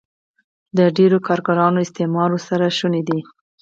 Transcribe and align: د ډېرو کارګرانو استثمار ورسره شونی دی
د 0.77 0.79
ډېرو 0.97 1.17
کارګرانو 1.27 1.83
استثمار 1.85 2.29
ورسره 2.31 2.67
شونی 2.77 3.01
دی 3.09 3.19